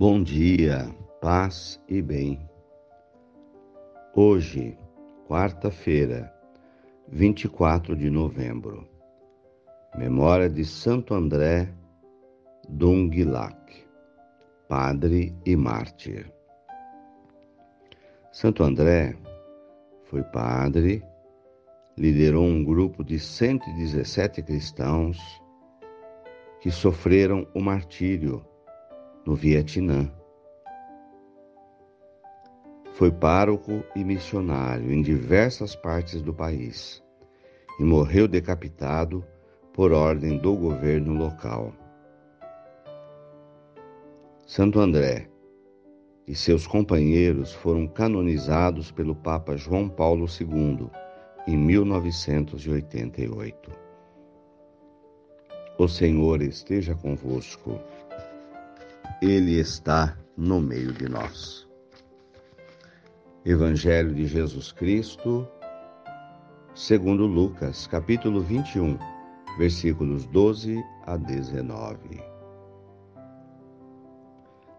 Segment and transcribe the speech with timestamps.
[0.00, 0.88] Bom dia,
[1.20, 2.40] paz e bem.
[4.14, 4.78] Hoje,
[5.28, 6.34] quarta-feira,
[7.06, 8.88] 24 de novembro,
[9.94, 11.68] memória de Santo André
[12.66, 13.86] Dunglac,
[14.66, 16.32] padre e mártir.
[18.32, 19.14] Santo André
[20.04, 21.04] foi padre,
[21.94, 25.18] liderou um grupo de 117 cristãos
[26.62, 28.42] que sofreram o martírio
[29.26, 30.08] no Vietnã.
[32.94, 37.02] Foi pároco e missionário em diversas partes do país
[37.78, 39.24] e morreu decapitado
[39.72, 41.72] por ordem do governo local.
[44.46, 45.28] Santo André
[46.26, 50.90] e seus companheiros foram canonizados pelo Papa João Paulo II
[51.46, 53.70] em 1988.
[55.78, 57.80] O Senhor esteja convosco.
[59.22, 61.68] Ele está no meio de nós.
[63.44, 65.46] Evangelho de Jesus Cristo,
[66.74, 68.98] segundo Lucas, capítulo 21,
[69.58, 72.22] versículos 12 a 19.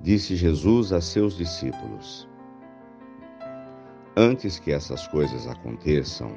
[0.00, 2.28] Disse Jesus a seus discípulos:
[4.16, 6.36] Antes que essas coisas aconteçam,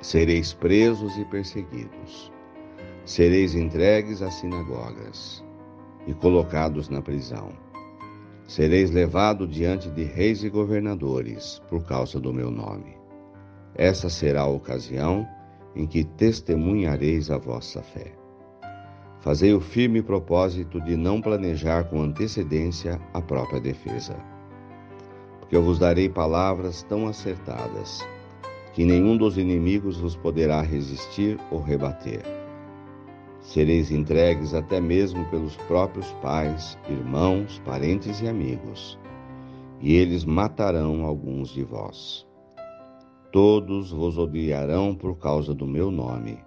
[0.00, 2.32] sereis presos e perseguidos,
[3.04, 5.44] sereis entregues às sinagogas
[6.06, 7.50] e colocados na prisão.
[8.46, 12.96] Sereis levado diante de reis e governadores por causa do meu nome.
[13.74, 15.26] Essa será a ocasião
[15.74, 18.12] em que testemunhareis a vossa fé.
[19.20, 24.16] Fazei o firme propósito de não planejar com antecedência a própria defesa.
[25.38, 28.04] Porque eu vos darei palavras tão acertadas
[28.74, 32.41] que nenhum dos inimigos vos poderá resistir ou rebater
[33.42, 38.98] Sereis entregues até mesmo pelos próprios pais, irmãos, parentes e amigos,
[39.80, 42.24] e eles matarão alguns de vós.
[43.32, 46.38] Todos vos odiarão por causa do meu nome.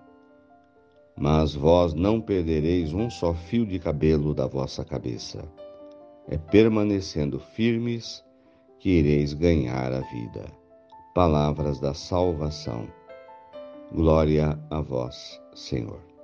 [1.18, 5.44] Mas vós não perdereis um só fio de cabelo da vossa cabeça.
[6.28, 8.24] É permanecendo firmes
[8.80, 10.46] que ireis ganhar a vida.
[11.14, 12.88] Palavras da salvação.
[13.92, 16.15] Glória a vós, Senhor.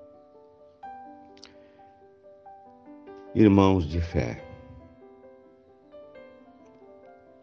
[3.34, 4.44] Irmãos de fé,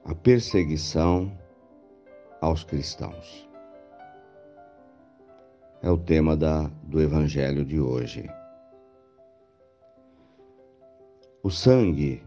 [0.05, 1.33] a perseguição
[2.43, 3.49] aos cristãos
[5.81, 8.29] é o tema da, do Evangelho de hoje.
[11.43, 12.23] O sangue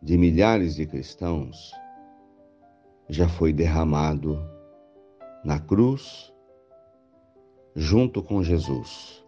[0.00, 1.72] de milhares de cristãos
[3.06, 4.38] já foi derramado
[5.44, 6.32] na cruz
[7.74, 9.25] junto com Jesus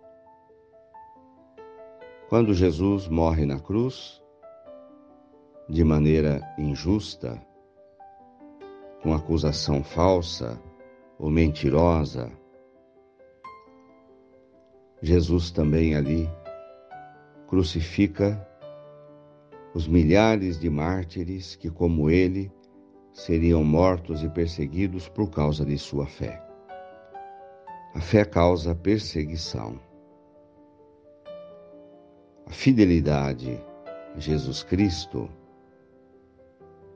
[2.28, 4.22] quando Jesus morre na cruz,
[5.66, 7.40] de maneira injusta,
[9.02, 10.60] com acusação falsa
[11.18, 12.30] ou mentirosa,
[15.00, 16.28] Jesus também ali
[17.46, 18.46] crucifica
[19.72, 22.52] os milhares de mártires que, como ele,
[23.12, 26.44] seriam mortos e perseguidos por causa de sua fé.
[27.94, 29.87] A fé causa perseguição.
[32.48, 33.62] A fidelidade
[34.16, 35.28] a Jesus Cristo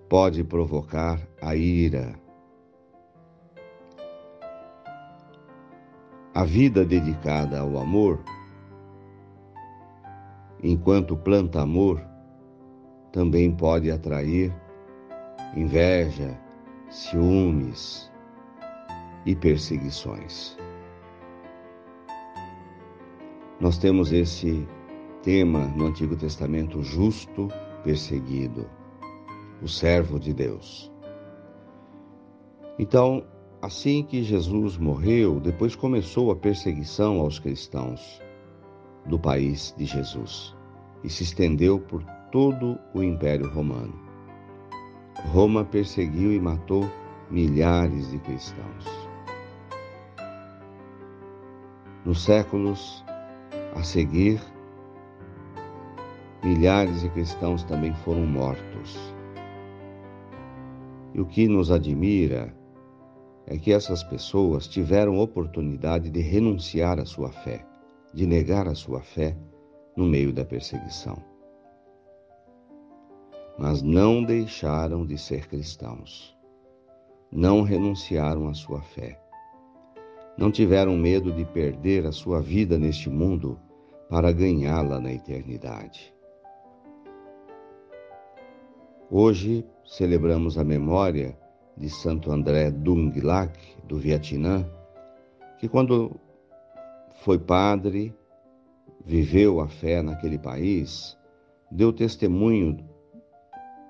[0.09, 2.15] pode provocar a ira.
[6.33, 8.25] A vida dedicada ao amor,
[10.63, 12.03] enquanto planta amor,
[13.13, 14.51] também pode atrair
[15.55, 16.35] inveja,
[16.89, 18.11] ciúmes
[19.27, 20.57] e perseguições.
[23.61, 24.67] Nós temos esse
[25.23, 27.49] tema no Antigo Testamento justo
[27.85, 28.69] perseguido,
[29.63, 30.93] o servo de Deus.
[32.79, 33.25] Então,
[33.61, 38.21] assim que Jesus morreu, depois começou a perseguição aos cristãos
[39.07, 40.55] do país de Jesus
[41.05, 42.03] e se estendeu por
[42.33, 43.95] todo o Império Romano.
[45.33, 46.89] Roma perseguiu e matou
[47.31, 48.87] milhares de cristãos.
[52.05, 53.05] Nos séculos
[53.77, 54.41] a seguir,
[56.43, 58.99] milhares de cristãos também foram mortos.
[61.15, 62.53] E o que nos admira
[63.47, 67.65] é que essas pessoas tiveram oportunidade de renunciar à sua fé,
[68.13, 69.37] de negar a sua fé
[69.97, 71.17] no meio da perseguição.
[73.59, 76.37] Mas não deixaram de ser cristãos.
[77.31, 79.21] Não renunciaram à sua fé.
[80.37, 83.61] Não tiveram medo de perder a sua vida neste mundo
[84.09, 86.13] para ganhá-la na eternidade.
[89.15, 91.39] Hoje celebramos a memória
[91.77, 93.55] de Santo André Dung Lac,
[93.85, 94.67] do Vietnã,
[95.59, 96.19] que quando
[97.23, 98.17] foi padre,
[99.05, 101.15] viveu a fé naquele país,
[101.71, 102.83] deu testemunho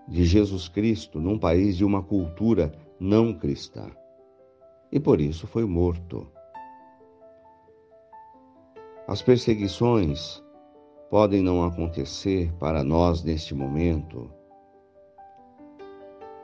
[0.09, 3.93] de Jesus Cristo num país de uma cultura não cristã.
[4.91, 6.27] E por isso foi morto.
[9.07, 10.43] As perseguições
[11.09, 14.29] podem não acontecer para nós neste momento,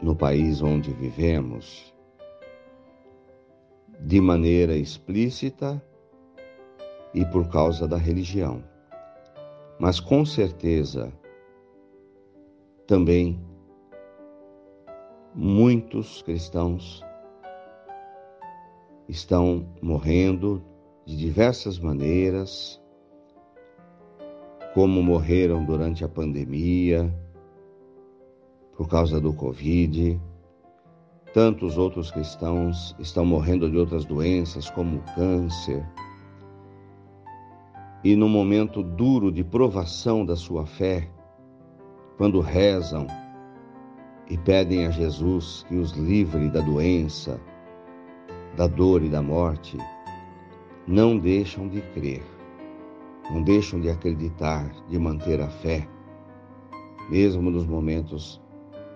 [0.01, 1.95] no país onde vivemos,
[4.01, 5.83] de maneira explícita
[7.13, 8.63] e por causa da religião.
[9.79, 11.13] Mas com certeza
[12.87, 13.41] também
[15.35, 17.03] muitos cristãos
[19.09, 20.63] estão morrendo
[21.05, 22.81] de diversas maneiras,
[24.75, 27.13] como morreram durante a pandemia,
[28.79, 30.21] por causa do Covid.
[31.35, 35.85] Tantos outros cristãos estão morrendo de outras doenças, como câncer.
[38.05, 41.11] E no momento duro de provação da sua fé,
[42.17, 43.05] quando rezam
[44.31, 47.41] e pedem a Jesus que os livre da doença,
[48.57, 49.77] da dor e da morte,
[50.87, 52.23] não deixam de crer,
[53.29, 55.87] não deixam de acreditar, de manter a fé,
[57.11, 58.41] mesmo nos momentos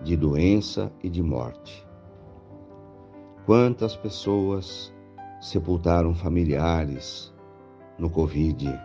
[0.03, 1.87] de doença e de morte.
[3.45, 4.93] Quantas pessoas
[5.39, 7.33] sepultaram familiares
[7.97, 8.79] no Covid?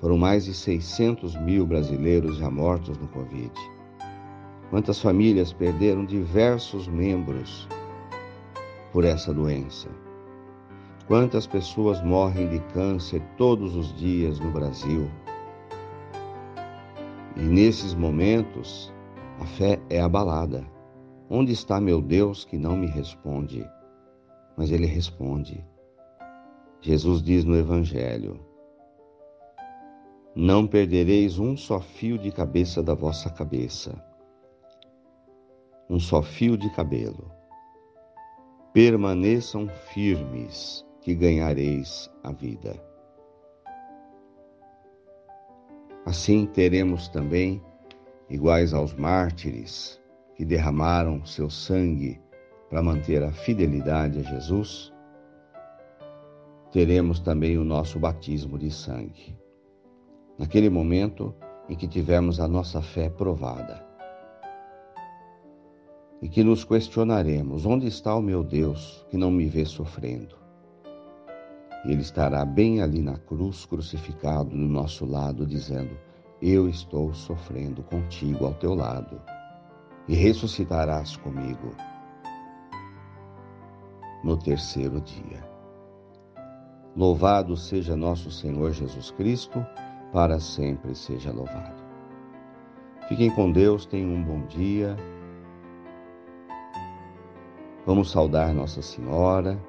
[0.00, 3.52] Foram mais de 600 mil brasileiros já mortos no Covid.
[4.68, 7.68] Quantas famílias perderam diversos membros
[8.92, 9.88] por essa doença?
[11.06, 15.10] Quantas pessoas morrem de câncer todos os dias no Brasil?
[17.36, 18.92] E nesses momentos,
[19.42, 20.66] a fé é abalada.
[21.28, 23.68] Onde está meu Deus que não me responde?
[24.56, 25.64] Mas ele responde.
[26.80, 28.40] Jesus diz no Evangelho:
[30.34, 34.12] Não perdereis um só fio de cabeça da vossa cabeça
[35.92, 37.30] um só fio de cabelo.
[38.72, 42.82] Permaneçam firmes, que ganhareis a vida.
[46.06, 47.62] Assim teremos também,
[48.32, 50.00] iguais aos mártires
[50.34, 52.18] que derramaram seu sangue
[52.70, 54.90] para manter a fidelidade a Jesus,
[56.72, 59.36] teremos também o nosso batismo de sangue.
[60.38, 61.34] Naquele momento
[61.68, 63.86] em que tivermos a nossa fé provada
[66.22, 70.36] e que nos questionaremos: onde está o meu Deus que não me vê sofrendo?
[71.84, 75.94] Ele estará bem ali na cruz, crucificado do nosso lado, dizendo:
[76.42, 79.18] Eu estou sofrendo contigo ao teu lado,
[80.08, 81.74] e ressuscitarás comigo
[84.24, 85.48] no terceiro dia.
[86.96, 89.64] Louvado seja nosso Senhor Jesus Cristo,
[90.12, 91.80] para sempre seja louvado.
[93.08, 94.96] Fiquem com Deus, tenham um bom dia
[97.84, 99.60] Vamos saudar Nossa Senhora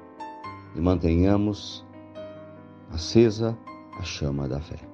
[0.76, 1.84] e mantenhamos
[2.92, 3.58] acesa
[3.98, 4.93] a chama da fé.